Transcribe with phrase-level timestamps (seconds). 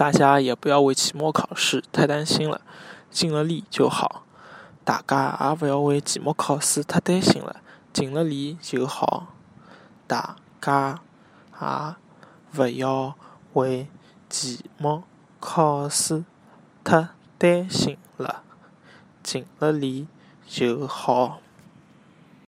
[0.00, 2.62] 大家也不要为期末考试太担心了，
[3.10, 4.24] 尽了力就好。
[4.82, 7.56] 大家也不要为期末考试太担心了，
[7.92, 9.34] 尽了力就好。
[10.06, 11.02] 大家
[11.60, 11.96] 也
[12.50, 13.14] 不要
[13.52, 13.88] 为
[14.30, 15.02] 期末
[15.38, 16.24] 考试
[16.82, 18.42] 太担心了，
[19.22, 20.08] 尽了力
[20.46, 21.42] 就好。